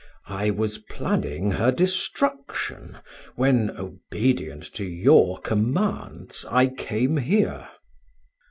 [0.25, 2.97] I was planning her destruction,
[3.35, 7.69] when, obedient to your commands, I came here."